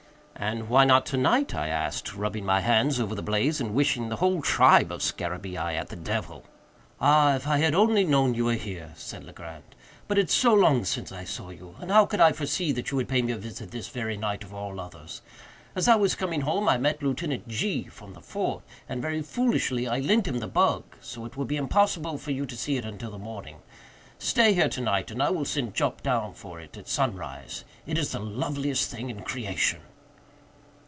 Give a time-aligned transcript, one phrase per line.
[0.43, 4.09] "And why not to night?" I asked, rubbing my hands over the blaze, and wishing
[4.09, 6.45] the whole tribe of scarabæi at the devil.
[6.99, 9.75] "Ah, if I had only known you were here!" said Legrand,
[10.07, 12.97] "but it's so long since I saw you; and how could I foresee that you
[12.97, 15.21] would pay me a visit this very night of all others?
[15.75, 19.87] As I was coming home I met Lieutenant G——, from the fort, and, very foolishly,
[19.87, 22.85] I lent him the bug; so it will be impossible for you to see it
[22.85, 23.57] until the morning.
[24.17, 27.63] Stay here to night, and I will send Jup down for it at sunrise.
[27.85, 29.81] It is the loveliest thing in creation!"